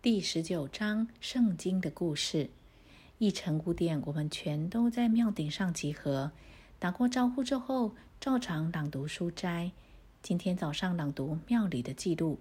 [0.00, 2.50] 第十九章圣经的故事。
[3.18, 6.30] 一晨五点，我们全都在庙顶上集合。
[6.78, 9.72] 打过招呼之后，照常朗读书斋。
[10.22, 12.38] 今天早上朗读庙里的记录，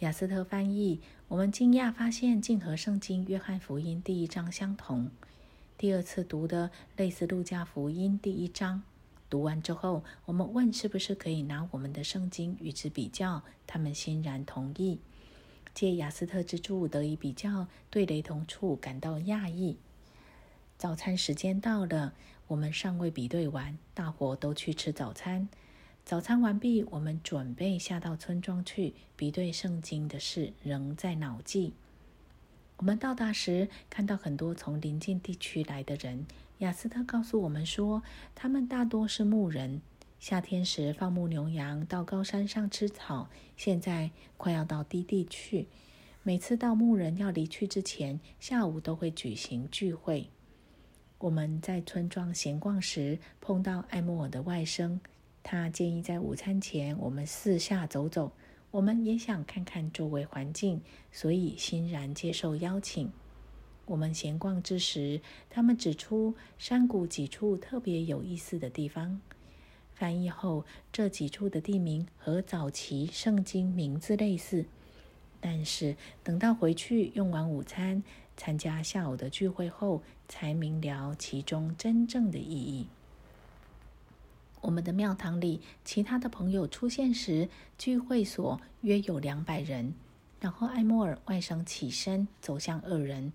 [0.00, 1.00] 雅斯特翻译。
[1.28, 5.10] 我们惊讶发现，竟和圣经约翰福音第一章相同。
[5.78, 8.82] 第二次读的类似路加福音第一章。
[9.30, 15.00] 读完之后，我们问是不是可以拿我们的圣经与之比较，他们欣然同意。
[15.74, 19.76] 借雅斯特之助得以比较，对雷同处感到讶异。
[20.76, 22.14] 早餐时间到了，
[22.48, 25.48] 我们尚未比对完，大伙都去吃早餐。
[26.04, 31.74] 早餐完毕，我们准备下到村庄去比对圣经的事，仍在脑际。
[32.78, 36.26] 我们到达时，看到很多从邻近地区来的人。
[36.58, 38.02] 雅斯特告诉我们说，
[38.34, 39.82] 他们大多是牧人。
[40.20, 45.66] 夏天时放牧牛羊到高山上吃草，现在快要到低地去。
[46.22, 50.28] 每次到牧人要离去之前，下午都会举行聚会。
[51.16, 55.00] 我们在村庄闲逛时碰到艾莫尔的外甥，
[55.42, 58.30] 他建议在午餐前我们四下走走。
[58.70, 63.10] 我们也想看看周围环境，所以欣然接受邀请。
[63.86, 69.18] 我们闲逛之时，他们指出山谷几处特别有意思的地方。
[70.00, 74.64] 翻译后，这几处的地名和早期圣经名字类似，
[75.42, 78.02] 但是等到回去用完午餐、
[78.34, 82.86] 参加下午的聚会后，才明了其中真正的意义。
[84.62, 89.92] 我们的庙堂里，其他的朋友出现时，聚会所约有两百人。
[90.40, 93.34] 然后艾莫尔外甥起身走向二人。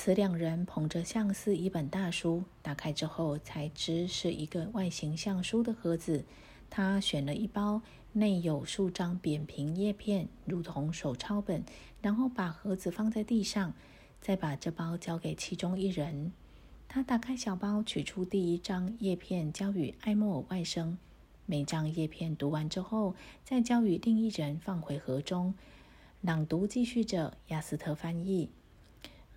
[0.00, 6.24] 此两人捧着像似一本大书，打开之后才知是一个外形像书的盒子。
[6.70, 7.82] 他选了一包，
[8.12, 11.64] 内有数张扁平叶片，如同手抄本，
[12.00, 13.74] 然后把盒子放在地上，
[14.20, 16.32] 再把这包交给其中一人。
[16.86, 20.96] 他打开小包，取出第一张叶片，交予艾莫尔外甥。
[21.44, 25.54] 每张叶片读完之后，再交予另一人，放回盒中。
[26.20, 28.48] 朗读继续着，亚斯特翻译。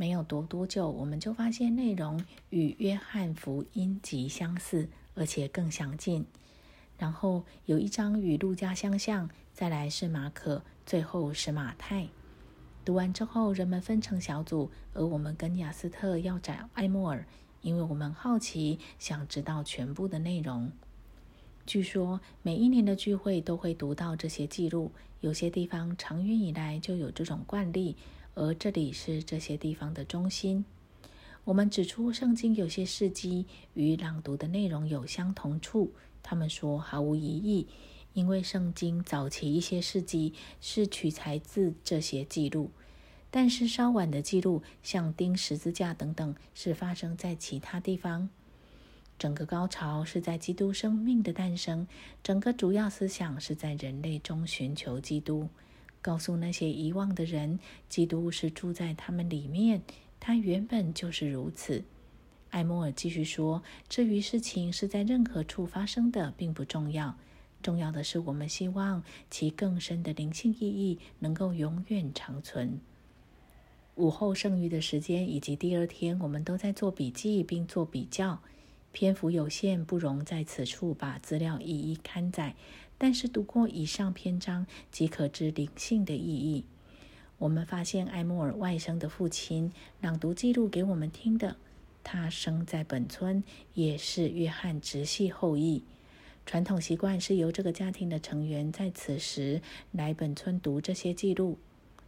[0.00, 6.24] 没有读多久，我们就发现内容与约翰福音极相似，而且更详尽。
[6.96, 12.08] 然后有一章与路加相像，再来是马可，最后是马太。
[12.82, 17.26] 读完之后，人们分成小组，而我们跟雅斯特要找埃莫尔，
[17.60, 20.72] 因为我们好奇，想知道全部的内容。
[21.70, 27.94] 据说每一年的聚会都会读到这些记录，有些地方长远以来就有这种惯例。
[28.34, 30.64] 而这里是这些地方的中心。
[31.44, 35.92] 我们指出，圣经有些事迹与朗读的内容有相同处。
[36.24, 37.68] 他们说毫无疑义，
[38.14, 42.72] 因为圣经早期一些事迹是取材自这些记录，
[43.30, 48.28] 但是稍晚的记录，像钉十字架等等，是发生在其他地方。
[49.20, 51.86] 整个高潮是在基督生命的诞生，
[52.22, 55.46] 整个主要思想是在人类中寻求基督。
[56.00, 59.82] 告诉那些遗忘的人，基督是住在他们里面。
[60.18, 61.84] 他原本就是如此。
[62.48, 67.14] 艾莫尔继续说：“至于事情是在任何处发生的，并不重要。
[67.62, 72.80] 重要的是，我们希望其更深的灵性意义能够永远长存。”
[73.96, 78.40] 午后剩余的时间以及第二天，我们都在做笔记并做比较。
[78.92, 82.54] 篇幅有限，不容在此处把资料一一刊载。
[82.98, 86.64] 但是读过以上篇章，即可知灵性的意义。
[87.38, 91.56] 我们发现艾莫尔外甥的父亲朗读记录给我们听的，
[92.04, 93.42] 他生在本村，
[93.72, 95.82] 也是约翰直系后裔。
[96.44, 99.62] 传统习惯是由这个家庭的成员在此时
[99.92, 101.58] 来本村读这些记录。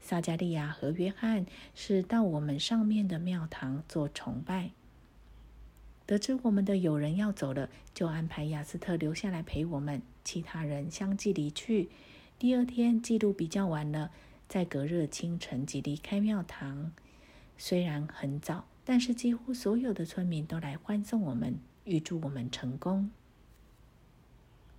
[0.00, 4.70] 撒加利亚和约翰是到我们上面的庙堂做崇拜。
[6.08, 10.00] 得知我们的友人要走了，就安排雅斯特留下来陪我们。
[10.24, 11.90] 其他人相继离去。
[12.38, 14.10] 第二天记录比较晚了，
[14.48, 16.92] 在隔日清晨即离开庙堂。
[17.58, 23.10] 虽然很早，但是几乎所有的村民都来欢送我们，预祝我们成功。